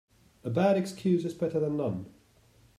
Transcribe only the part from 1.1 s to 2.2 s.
is better then none.